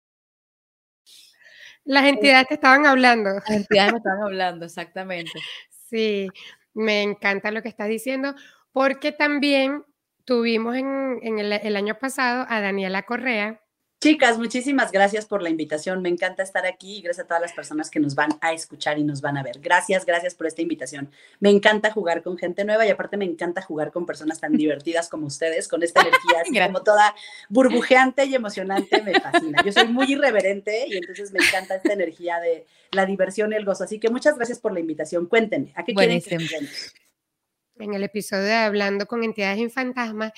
[1.85, 3.35] Las entidades te estaban hablando.
[3.35, 5.31] Las entidades me estaban hablando, exactamente.
[5.69, 6.27] Sí,
[6.73, 8.35] me encanta lo que estás diciendo,
[8.71, 9.85] porque también
[10.25, 13.61] tuvimos en, el, año pasado a Daniela Correa,
[14.05, 16.03] Chicas, muchísimas gracias por la invitación.
[16.03, 18.99] Me encanta estar aquí y gracias a todas las personas que nos van a escuchar
[18.99, 19.59] y nos van a ver.
[19.59, 21.09] Gracias, gracias por esta invitación.
[21.39, 25.09] Me encanta jugar con gente nueva y aparte me encanta jugar con personas tan divertidas
[25.09, 27.15] como ustedes, con esta energía así como toda
[27.49, 29.01] burbujeante y emocionante.
[29.01, 29.63] Me fascina.
[29.65, 33.65] Yo soy muy irreverente y entonces me encanta esta energía de la diversión y el
[33.65, 33.85] gozo.
[33.85, 35.25] Así que muchas gracias por la invitación.
[35.25, 36.37] Cuéntenme, ¿a qué quieren que
[37.79, 40.31] En el episodio de Hablando con Entidades Infantasmas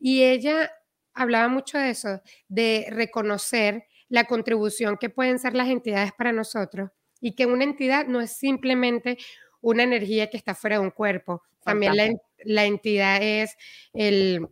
[0.00, 0.72] y ella
[1.14, 6.90] hablaba mucho de eso, de reconocer la contribución que pueden ser las entidades para nosotros
[7.20, 9.18] y que una entidad no es simplemente
[9.60, 13.56] una energía que está fuera de un cuerpo, también la, entidad es
[13.94, 14.46] el,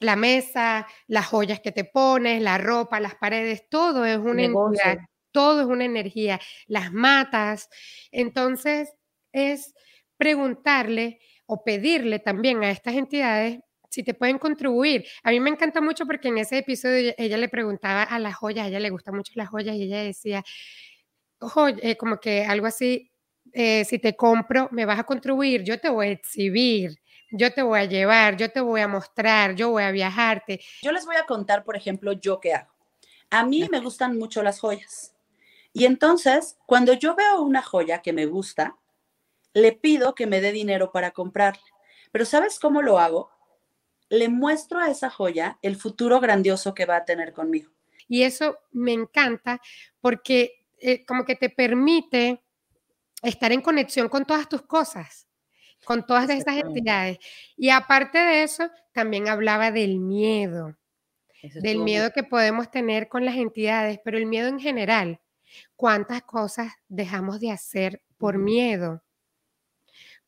[0.00, 4.98] la mesa, las joyas que te pones, la ropa, las paredes, todo es una entidad,
[5.30, 7.68] todo es una energía, las matas.
[8.10, 8.94] Entonces,
[9.32, 9.74] es
[10.16, 15.06] preguntarle o pedirle también a estas entidades si te pueden contribuir.
[15.22, 18.66] A mí me encanta mucho porque en ese episodio ella, le preguntaba a las joyas,
[18.66, 20.44] a ella le gustan mucho las joyas y ella decía,
[21.40, 23.10] ojo, eh, como que algo así,
[23.52, 26.98] eh, si te compro, me vas a contribuir, yo te voy a exhibir,
[27.30, 30.60] yo te voy a llevar, yo te voy a mostrar, yo voy a viajarte.
[30.82, 32.72] Yo les voy a contar, por ejemplo, yo qué hago.
[33.30, 35.14] A mí me gustan mucho las joyas.
[35.74, 38.76] Y entonces, cuando yo veo una joya que me gusta,
[39.52, 41.62] le pido que me dé dinero para comprarla.
[42.10, 43.30] Pero ¿sabes cómo lo hago?
[44.10, 47.70] Le muestro a esa joya el futuro grandioso que va a tener conmigo.
[48.08, 49.60] Y eso me encanta
[50.00, 52.42] porque eh, como que te permite
[53.22, 55.26] estar en conexión con todas tus cosas,
[55.84, 57.18] con todas estas entidades.
[57.56, 60.76] Y aparte de eso, también hablaba del miedo,
[61.42, 65.20] del miedo que podemos tener con las entidades, pero el miedo en general.
[65.76, 69.02] ¿Cuántas cosas dejamos de hacer por miedo?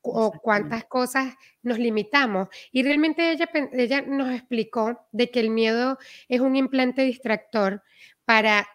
[0.02, 2.48] O cuántas cosas nos limitamos.
[2.72, 7.82] Y realmente ella, ella nos explicó de que el miedo es un implante distractor
[8.24, 8.68] para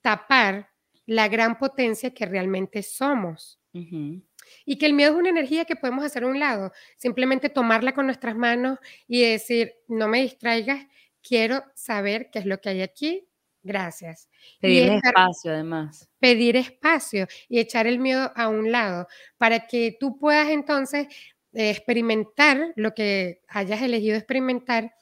[0.00, 0.70] tapar
[1.06, 3.60] la gran potencia que realmente somos.
[3.72, 7.92] Y que el miedo es una energía que podemos hacer a un lado, simplemente tomarla
[7.92, 10.86] con nuestras manos y decir, no me distraigas,
[11.22, 13.26] quiero saber qué es lo que hay aquí,
[13.64, 14.28] Gracias.
[14.60, 16.08] Pedir espacio, además.
[16.20, 21.06] Pedir espacio y echar el miedo a un lado para que tú puedas entonces
[21.54, 24.92] eh, experimentar lo que hayas elegido experimentar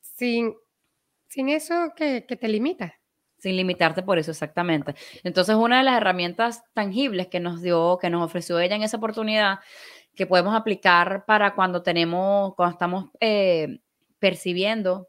[0.00, 0.54] sin,
[1.28, 2.94] sin eso que, que te limita
[3.38, 4.96] sin limitarte por eso, exactamente.
[5.22, 8.96] Entonces, una de las herramientas tangibles que nos dio, que nos ofreció ella en esa
[8.96, 9.60] oportunidad,
[10.16, 13.78] que podemos aplicar para cuando tenemos, cuando estamos eh,
[14.18, 15.06] percibiendo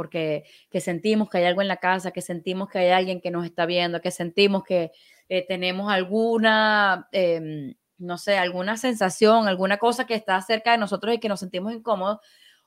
[0.00, 3.30] porque que sentimos que hay algo en la casa, que sentimos que hay alguien que
[3.30, 4.92] nos está viendo, que sentimos que
[5.28, 11.14] eh, tenemos alguna, em, no sé, alguna sensación, alguna cosa que está cerca de nosotros
[11.14, 12.20] y que nos sentimos incómodos,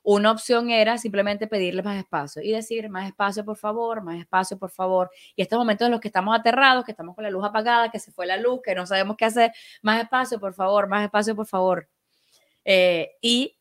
[0.04, 4.60] una opción era simplemente pedirle más espacio y decir, más espacio, por favor, más espacio,
[4.60, 5.10] por favor.
[5.36, 7.98] Y estos momentos en los que estamos aterrados, que estamos con la luz apagada, que
[7.98, 11.36] se fue la luz, que no sabemos qué hacer, más espacio, por favor, más espacio,
[11.36, 11.90] por favor.
[12.64, 13.58] Eh, y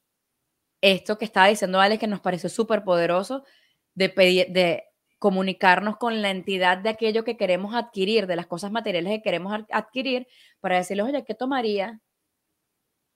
[0.83, 3.45] esto que estaba diciendo Alex, que nos pareció súper poderoso,
[3.95, 4.85] de, pedir, de
[5.19, 9.53] comunicarnos con la entidad de aquello que queremos adquirir, de las cosas materiales que queremos
[9.71, 10.27] adquirir,
[10.61, 12.01] para decirles, oye, ¿qué tomaría?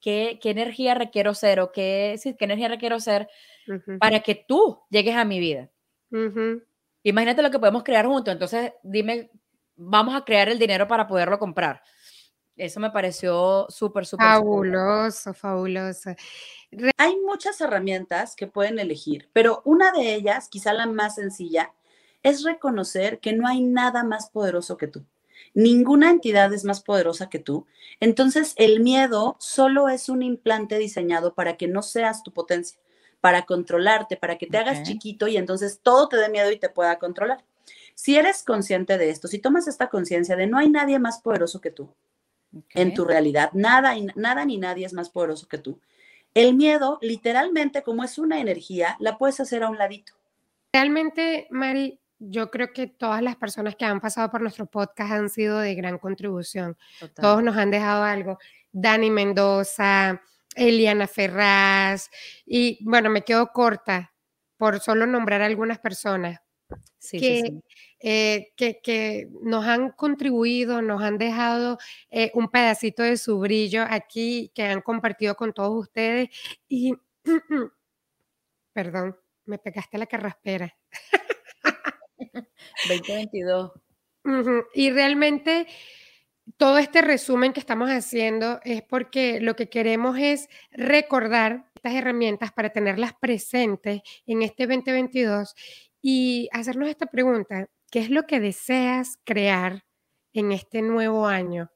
[0.01, 3.29] ¿Qué, qué energía requiero ser o qué, qué energía requiero ser
[3.99, 5.71] para que tú llegues a mi vida?
[7.03, 8.33] Imagínate lo que podemos crear juntos.
[8.33, 9.31] Entonces, dime,
[9.77, 11.83] vamos a crear el dinero para poderlo comprar.
[12.57, 14.27] Eso me pareció súper, súper.
[14.27, 16.11] Fabuloso, fabuloso.
[16.97, 21.75] Hay muchas herramientas que pueden elegir, pero una de ellas, quizá la más sencilla,
[22.23, 25.05] es reconocer que no hay nada más poderoso que tú.
[25.53, 27.67] Ninguna entidad es más poderosa que tú.
[28.01, 32.79] Entonces, el miedo solo es un implante diseñado para que no seas tu potencia,
[33.21, 36.71] para controlarte, para que te hagas chiquito y entonces todo te dé miedo y te
[36.71, 37.45] pueda controlar.
[37.95, 41.61] Si eres consciente de esto, si tomas esta conciencia de no hay nadie más poderoso
[41.61, 41.91] que tú
[42.75, 45.81] en tu realidad, nada, nada ni nadie es más poderoso que tú.
[46.35, 50.13] El miedo, literalmente, como es una energía, la puedes hacer a un ladito.
[50.73, 55.31] Realmente, Mari, yo creo que todas las personas que han pasado por nuestro podcast han
[55.31, 56.77] sido de gran contribución.
[57.15, 58.39] Todos nos han dejado algo.
[58.73, 60.21] Dani Mendoza,
[60.55, 62.11] Eliana Ferraz,
[62.45, 64.13] y bueno, me quedo corta
[64.57, 66.41] por solo nombrar algunas personas
[67.11, 67.61] que,
[68.01, 71.79] eh, que, que, nos han contribuido, nos han dejado
[72.11, 76.29] eh, un pedacito de su brillo aquí, que han compartido con todos ustedes.
[76.69, 76.95] Y,
[78.73, 80.77] perdón, me pegaste la carraspera.
[82.89, 83.73] 2022.
[84.75, 85.67] Y realmente
[86.57, 92.53] todo este resumen que estamos haciendo es porque lo que queremos es recordar estas herramientas
[92.53, 95.55] para tenerlas presentes en este 2022
[96.03, 99.85] y hacernos esta pregunta, ¿qué es lo que deseas crear
[100.33, 101.71] en este nuevo año?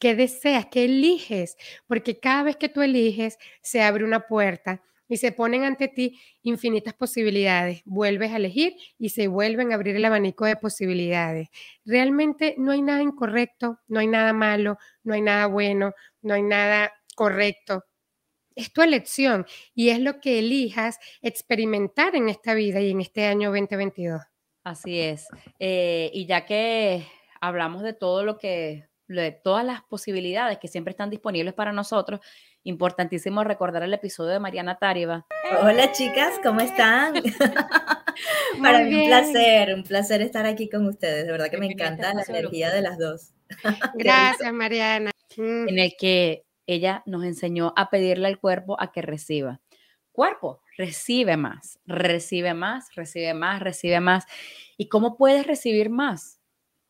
[0.00, 0.66] ¿Qué deseas?
[0.66, 1.56] ¿Qué eliges?
[1.86, 6.18] Porque cada vez que tú eliges, se abre una puerta y se ponen ante ti
[6.42, 7.82] infinitas posibilidades.
[7.84, 11.48] Vuelves a elegir y se vuelven a abrir el abanico de posibilidades.
[11.84, 16.42] Realmente no hay nada incorrecto, no hay nada malo, no hay nada bueno, no hay
[16.42, 17.84] nada correcto.
[18.56, 23.26] Es tu elección y es lo que elijas experimentar en esta vida y en este
[23.26, 24.22] año 2022.
[24.66, 25.28] Así es.
[25.60, 27.06] Eh, y ya que
[27.40, 32.18] hablamos de todo lo que, de todas las posibilidades que siempre están disponibles para nosotros,
[32.64, 35.24] importantísimo recordar el episodio de Mariana Tariba.
[35.62, 37.14] Hola chicas, ¿cómo están?
[38.60, 41.26] Para mí un placer, un placer estar aquí con ustedes.
[41.26, 43.34] De verdad que me encanta la energía de las dos.
[43.94, 45.12] Gracias, Mariana.
[45.36, 45.68] Mm.
[45.68, 49.60] En el que ella nos enseñó a pedirle al cuerpo a que reciba.
[50.16, 54.24] Cuerpo, recibe más, recibe más, recibe más, recibe más.
[54.78, 56.40] ¿Y cómo puedes recibir más?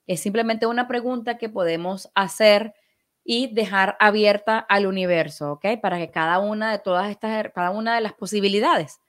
[0.07, 2.75] Es simplemente una pregunta que podemos hacer
[3.25, 5.81] y dejar abierta al universo, ¿ok?
[5.83, 9.01] Para que cada una de todas estas, cada una de las posibilidades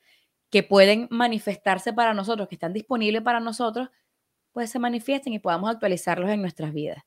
[0.50, 3.90] que pueden manifestarse para nosotros, que están disponibles para nosotros,
[4.52, 7.04] pues se manifiesten y podamos actualizarlos en nuestras vidas.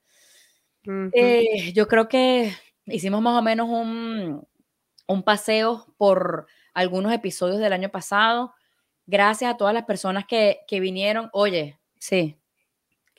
[1.12, 2.52] Eh, yo creo que
[2.86, 4.46] hicimos más o menos un,
[5.08, 8.54] un paseo por algunos episodios del año pasado.
[9.06, 11.30] Gracias a todas las personas que, que vinieron.
[11.33, 12.40] Oye, sí,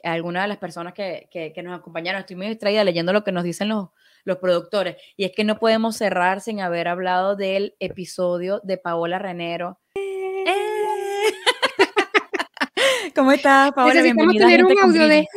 [0.03, 2.21] algunas de las personas que, que, nos acompañaron.
[2.21, 3.89] Estoy muy distraída leyendo lo que nos dicen los,
[4.23, 4.97] los productores.
[5.17, 9.79] Y es que no podemos cerrar sin haber hablado del episodio de Paola Renero.
[9.95, 10.45] ¡Eh!
[13.15, 14.01] ¿Cómo estás, Paola?
[14.01, 14.47] Bienvenida.
[14.47, 15.27] tener un audio de...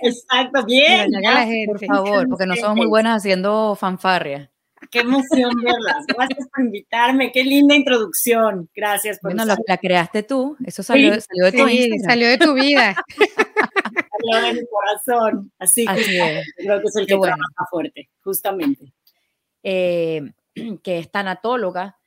[0.00, 1.10] Exacto, bien.
[1.66, 4.48] por favor, porque no somos muy buenas haciendo fanfarria.
[4.90, 6.06] Qué emoción verlas.
[6.06, 7.32] Gracias por invitarme.
[7.32, 8.68] Qué linda introducción.
[8.74, 10.56] Gracias por Bueno, la, creaste tú.
[10.64, 12.94] Eso salió, de tu salió de tu vida.
[14.18, 15.52] salió de mi corazón.
[15.58, 18.92] Así, que creo que es el que trabaja fuerte, justamente.
[19.62, 20.22] Eh,
[20.82, 21.97] que es tanatóloga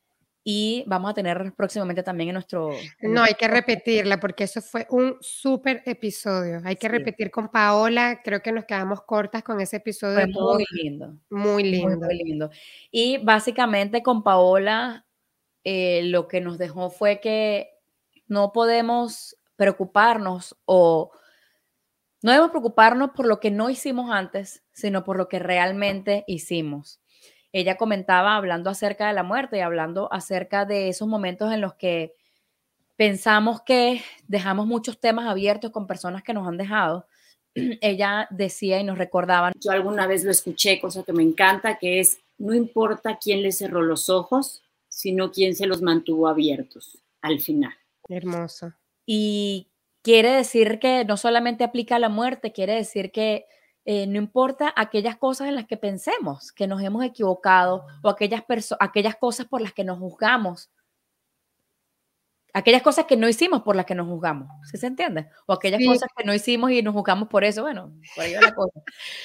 [0.43, 2.71] y vamos a tener próximamente también en nuestro...
[3.01, 6.62] no, hay que repetirla porque eso fue un súper episodio.
[6.65, 10.27] Hay que repetir con Paola, creo que nos quedamos cortas con ese episodio.
[10.27, 11.15] muy lindo.
[11.30, 12.06] Muy lindo.
[12.08, 12.49] Muy, lindo.
[12.89, 15.06] Y básicamente con Paola
[15.63, 17.69] eh, lo que nos dejó fue que
[18.27, 21.12] no podemos preocuparnos o
[22.23, 27.01] no debemos preocuparnos por lo que no hicimos antes, sino por lo que realmente hicimos
[27.54, 31.74] ella comentaba hablando acerca de la muerte y hablando acerca de esos momentos en los
[31.74, 32.14] que
[32.96, 37.08] pensamos que dejamos muchos temas abiertos con personas que nos han dejado.
[37.82, 39.52] Ella decía y nos recordaba.
[39.60, 43.52] Yo alguna vez lo escuché, cosa que me encanta, que es, no importa quién le
[43.52, 47.74] cerró los ojos, sino quién se los mantuvo abiertos al final.
[48.08, 48.74] Hermoso.
[49.06, 49.68] Y
[50.02, 53.46] quiere decir que no solamente aplica a la muerte, quiere decir que
[53.86, 58.44] eh, no importa aquellas cosas en las que pensemos que nos hemos equivocado o aquellas,
[58.79, 60.69] aquellas cosas por las que nos juzgamos,
[62.54, 65.29] aquellas cosas que no hicimos por las que nos juzgamos, ¿sí se entiende?
[65.48, 68.42] O aquellas cosas que no hicimos y nos juzgamos por eso, bueno, por ahí va
[68.42, 68.82] la cosa.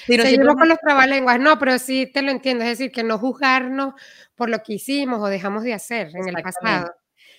[0.07, 3.93] Seguimos con los trabalenguas, no, pero sí te lo entiendo, es decir, que no juzgarnos
[4.35, 6.95] por lo que hicimos o dejamos de hacer en el pasado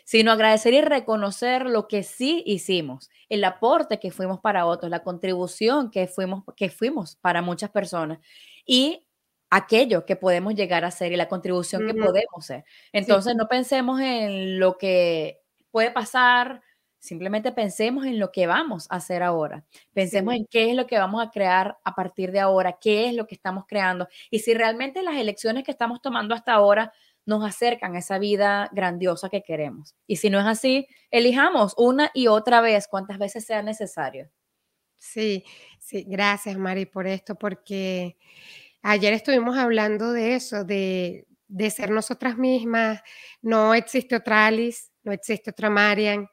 [0.09, 5.03] sino agradecer y reconocer lo que sí hicimos, el aporte que fuimos para otros, la
[5.03, 8.19] contribución que fuimos, que fuimos para muchas personas
[8.65, 9.05] y
[9.51, 12.65] aquello que podemos llegar a ser y la contribución que podemos ser.
[12.91, 16.63] Entonces, no pensemos en lo que puede pasar,
[16.99, 19.67] simplemente pensemos en lo que vamos a hacer ahora.
[19.93, 23.15] Pensemos en qué es lo que vamos a crear a partir de ahora, qué es
[23.15, 26.95] lo que estamos creando y si realmente las elecciones que estamos tomando hasta ahora
[27.29, 29.95] nos acercan a esa vida grandiosa que queremos.
[30.07, 34.31] Y si no es así, elijamos una y otra vez, cuantas veces sea necesario.
[34.97, 35.45] Sí,
[35.79, 38.17] sí, gracias Mari por esto, porque
[38.81, 43.03] ayer estuvimos hablando de eso, de, de ser nosotras mismas.
[43.43, 46.27] No existe otra Alice, no existe otra Marian.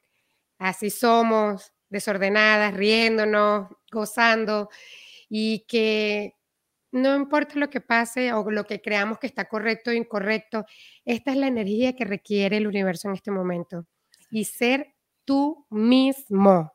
[0.58, 4.70] Así somos, desordenadas, riéndonos, gozando,
[5.28, 6.36] y que
[6.96, 10.66] no importa lo que pase o lo que creamos que está correcto o incorrecto,
[11.04, 13.86] esta es la energía que requiere el universo en este momento.
[14.32, 16.74] Y ser tú mismo,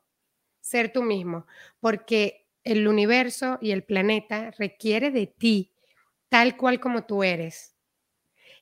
[0.59, 1.47] ser tú mismo,
[1.79, 5.73] porque el universo y el planeta requiere de ti,
[6.29, 7.75] tal cual como tú eres.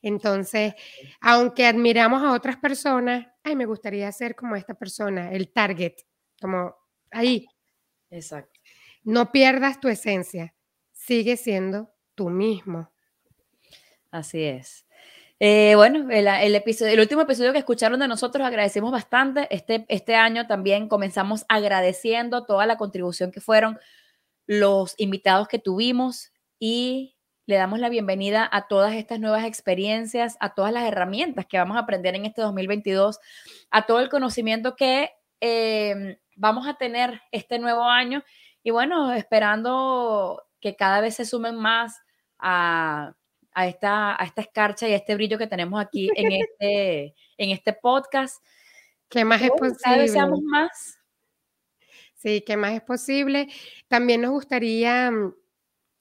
[0.01, 0.75] Entonces,
[1.19, 5.95] aunque admiramos a otras personas, ay, me gustaría ser como esta persona, el target,
[6.39, 6.73] como
[7.11, 7.45] ahí.
[8.09, 8.61] Exacto.
[9.03, 10.55] No pierdas tu esencia
[11.09, 12.91] sigue siendo tú mismo.
[14.11, 14.85] Así es.
[15.39, 19.47] Eh, bueno, el, episodio, el último episodio que escucharon de nosotros agradecemos bastante.
[19.49, 23.79] Este, este año también comenzamos agradeciendo toda la contribución que fueron
[24.45, 27.15] los invitados que tuvimos y
[27.47, 31.77] le damos la bienvenida a todas estas nuevas experiencias, a todas las herramientas que vamos
[31.77, 33.17] a aprender en este 2022,
[33.71, 35.09] a todo el conocimiento que
[35.41, 38.23] eh, vamos a tener este nuevo año
[38.61, 42.01] y bueno, esperando que cada vez se sumen más
[42.37, 43.15] a,
[43.55, 47.73] esta, a esta escarcha y a este brillo que tenemos aquí en este, en este
[47.73, 48.43] podcast.
[49.09, 49.77] ¿Qué más es posible?
[49.83, 50.99] Cada vez seamos más.
[52.15, 53.47] Sí, ¿qué más es posible?
[53.87, 55.33] También nos gustaría mm,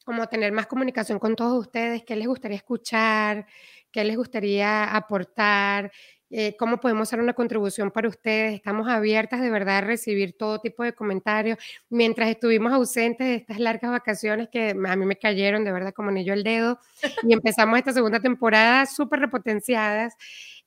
[0.05, 3.47] como tener más comunicación con todos ustedes, qué les gustaría escuchar,
[3.93, 5.93] qué les gustaría aportar,
[6.31, 8.55] eh, cómo podemos hacer una contribución para ustedes.
[8.55, 11.59] Estamos abiertas de verdad a recibir todo tipo de comentarios.
[11.89, 16.11] Mientras estuvimos ausentes de estas largas vacaciones que a mí me cayeron de verdad como
[16.11, 16.79] anillo al dedo
[17.23, 20.15] y empezamos esta segunda temporada súper repotenciadas.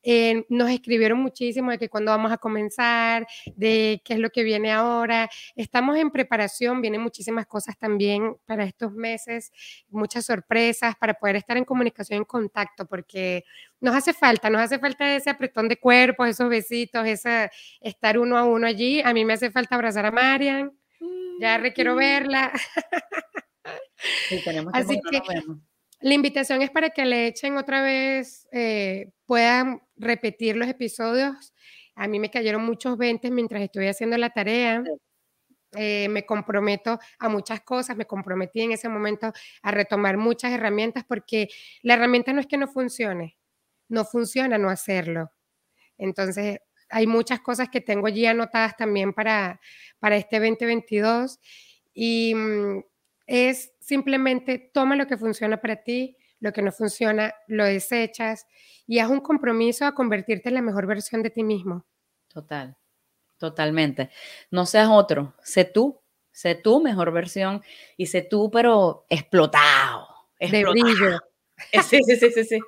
[0.03, 4.43] Eh, nos escribieron muchísimo de que cuándo vamos a comenzar, de qué es lo que
[4.43, 5.29] viene ahora.
[5.55, 9.51] Estamos en preparación, vienen muchísimas cosas también para estos meses,
[9.89, 13.43] muchas sorpresas para poder estar en comunicación, en contacto, porque
[13.79, 18.37] nos hace falta, nos hace falta ese apretón de cuerpos, esos besitos, esa, estar uno
[18.37, 19.01] a uno allí.
[19.01, 20.71] A mí me hace falta abrazar a Marian,
[21.39, 22.51] ya requiero verla.
[24.73, 25.21] Así que
[26.01, 31.53] la invitación es para que le echen otra vez, eh, puedan repetir los episodios.
[31.95, 34.83] A mí me cayeron muchos 20 mientras estuve haciendo la tarea.
[35.73, 39.31] Eh, me comprometo a muchas cosas, me comprometí en ese momento
[39.61, 41.47] a retomar muchas herramientas porque
[41.81, 43.37] la herramienta no es que no funcione,
[43.87, 45.31] no funciona no hacerlo.
[45.97, 49.61] Entonces, hay muchas cosas que tengo allí anotadas también para,
[49.99, 51.39] para este 2022
[51.93, 52.83] y mm,
[53.27, 58.47] es simplemente toma lo que funciona para ti, lo que no funciona lo desechas
[58.85, 61.85] y haz un compromiso a convertirte en la mejor versión de ti mismo.
[62.27, 62.75] Total,
[63.37, 64.09] totalmente.
[64.49, 67.61] No seas otro, sé tú, sé tu mejor versión
[67.95, 70.07] y sé tú, pero explotado.
[70.39, 70.73] explotado.
[70.73, 71.19] De brillo.
[71.87, 72.59] Sí, sí, sí, sí.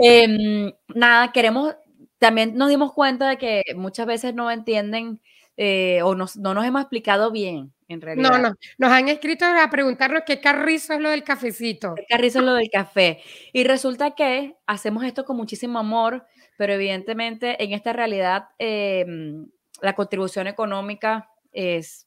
[0.00, 1.76] Em, nada, queremos,
[2.18, 5.20] también nos dimos cuenta de que muchas veces no entienden
[5.56, 7.72] eh, o no nos hemos explicado bien
[8.16, 11.94] no, no, nos han escrito a preguntarnos qué carrizo es lo del cafecito.
[11.94, 13.22] ¿Qué carrizo es lo del café?
[13.52, 16.26] Y resulta que hacemos esto con muchísimo amor,
[16.56, 19.48] pero evidentemente en esta realidad em,
[19.80, 22.06] la contribución económica es,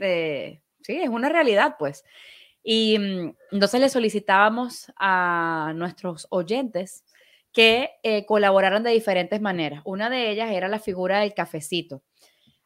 [0.00, 2.04] eh, sí, es una realidad, pues.
[2.62, 7.04] Y mm, entonces le solicitábamos a nuestros oyentes
[7.52, 9.82] que eh, colaboraran de diferentes maneras.
[9.84, 12.02] Una de ellas era la figura del cafecito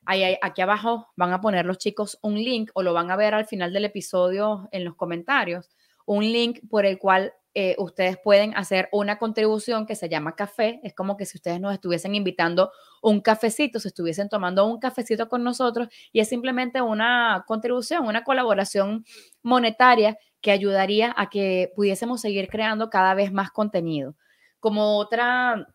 [0.04, 3.46] aquí abajo van a poner los chicos un link o lo van a ver al
[3.46, 5.70] final del episodio en los comentarios,
[6.06, 10.80] un link por el cual eh, ustedes pueden hacer una contribución que se llama café.
[10.82, 12.72] Es como que si ustedes nos estuviesen invitando
[13.02, 18.24] un cafecito, se estuviesen tomando un cafecito con nosotros y es simplemente una contribución, una
[18.24, 19.04] colaboración
[19.42, 24.16] monetaria que ayudaría a que pudiésemos seguir creando cada vez más contenido.
[24.58, 25.66] Como otra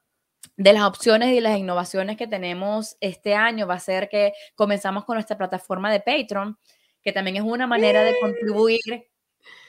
[0.58, 5.06] de las opciones y las innovaciones que tenemos este año va a ser que comenzamos
[5.06, 6.58] con nuestra plataforma de Patreon,
[7.04, 9.08] que también es una manera de contribuir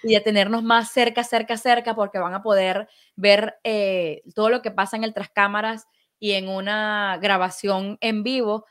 [0.02, 4.62] y de tenernos más cerca, cerca, cerca, porque van a poder ver eh, todo lo
[4.62, 5.86] que pasa en el tras cámaras
[6.18, 8.64] y en una grabación en vivo.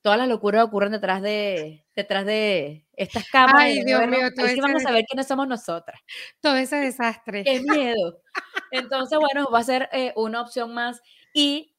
[0.00, 3.62] Todas las locuras ocurren detrás de, detrás de estas cámaras.
[3.62, 6.00] Ay, Dios mío, todo sí vamos a ver quiénes somos nosotras.
[6.40, 7.42] Todo ese desastre.
[7.42, 8.22] Qué miedo.
[8.70, 11.02] Entonces, bueno, va a ser eh, una opción más
[11.34, 11.74] y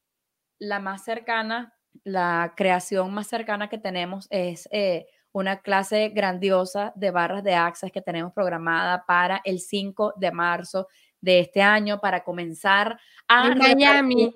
[0.60, 1.74] la más cercana,
[2.04, 7.92] la creación más cercana que tenemos es eh, una clase grandiosa de barras de Access
[7.92, 10.88] que tenemos programada para el 5 de marzo
[11.22, 13.48] de este año para comenzar a...
[13.48, 14.36] En Miami.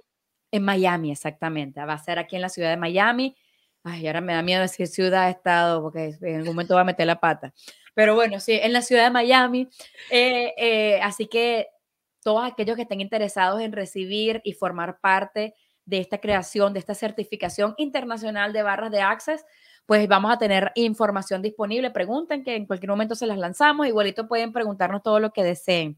[0.51, 1.83] En Miami, exactamente.
[1.83, 3.35] Va a ser aquí en la ciudad de Miami.
[3.83, 7.07] Ay, ahora me da miedo decir ciudad, estado, porque en algún momento va a meter
[7.07, 7.53] la pata.
[7.95, 9.67] Pero bueno, sí, en la ciudad de Miami.
[10.09, 11.67] Eh, eh, así que
[12.23, 15.55] todos aquellos que estén interesados en recibir y formar parte
[15.85, 19.45] de esta creación, de esta certificación internacional de barras de Access,
[19.85, 21.91] pues vamos a tener información disponible.
[21.91, 23.85] Pregunten que en cualquier momento se las lanzamos.
[23.87, 25.97] Igualito pueden preguntarnos todo lo que deseen.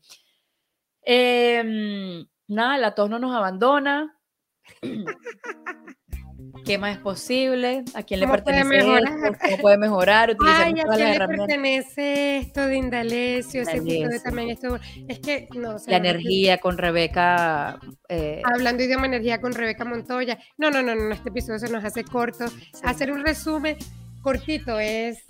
[1.03, 4.19] Em, nada, la tos no nos abandona.
[6.65, 7.83] ¿Qué más es posible?
[7.93, 9.39] ¿A quién le pertenece puede esto?
[9.39, 10.35] ¿Cómo puede mejorar?
[10.45, 13.61] Ay, ¿a quién le pertenece esto de Indalecio?
[13.61, 14.79] Ese tipo de también esto.
[15.07, 17.79] Es que, no La energía con Rebeca.
[18.09, 20.39] Eh, Hablando idioma energía con Rebeca Montoya.
[20.57, 22.45] No, no, no, no, este episodio se nos hace corto.
[22.83, 23.77] Hacer un resumen
[24.21, 25.23] cortito es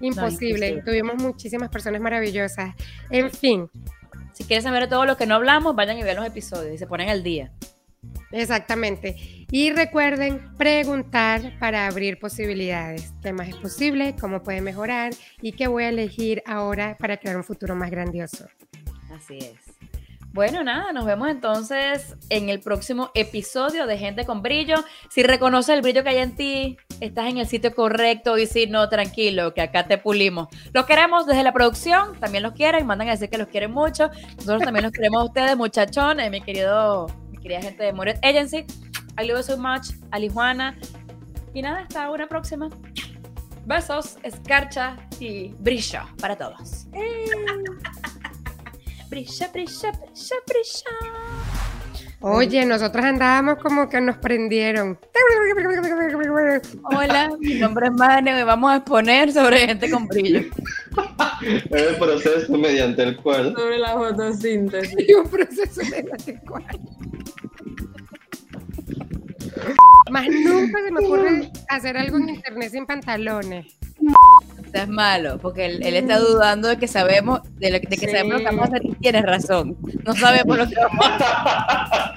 [0.00, 0.82] imposible.
[0.84, 2.74] Tuvimos muchísimas personas maravillosas.
[3.10, 3.70] En fin.
[4.32, 6.86] Si quieren saber todo lo que no hablamos, vayan y vean los episodios y se
[6.86, 7.52] ponen al día.
[8.32, 9.46] Exactamente.
[9.50, 13.12] Y recuerden preguntar para abrir posibilidades.
[13.22, 14.16] ¿Qué más es posible?
[14.18, 15.12] ¿Cómo puede mejorar?
[15.40, 18.46] ¿Y qué voy a elegir ahora para crear un futuro más grandioso?
[19.14, 19.72] Así es.
[20.32, 24.76] Bueno, nada, nos vemos entonces en el próximo episodio de Gente con Brillo.
[25.10, 28.66] Si reconoces el brillo que hay en ti, estás en el sitio correcto y si
[28.66, 30.48] no, tranquilo, que acá te pulimos.
[30.72, 34.08] Los queremos desde la producción, también los quieren, mandan a decir que los quieren mucho.
[34.38, 37.08] Nosotros también los queremos a ustedes, muchachones, mi querido
[37.42, 38.64] querida gente de Moret Agency.
[39.18, 40.76] I love you so much, Alijuana.
[41.52, 42.70] Y nada, hasta una próxima.
[43.66, 46.86] Besos, escarcha y brillo para todos.
[46.94, 47.26] Eh.
[49.10, 51.62] brilla, brilla, brilla, brilla.
[52.24, 54.96] Oye, nosotros andábamos como que nos prendieron.
[56.84, 60.42] Hola, mi nombre es Mane y vamos a exponer sobre gente con brillo.
[61.42, 63.54] el proceso mediante el cual.
[63.56, 65.16] Sobre la fotosíntesis.
[65.16, 66.80] un proceso mediante el cual.
[70.10, 73.66] Más nunca se me ocurre hacer algo en internet sin pantalones.
[74.72, 78.38] Es malo, porque él, está dudando de que sabemos, de, lo, de que sabemos lo
[78.38, 79.76] que vamos a hacer y tienes razón.
[80.04, 82.12] No sabemos lo que vamos a hacer.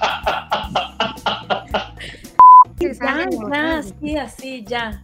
[4.00, 5.02] ya, así, ya.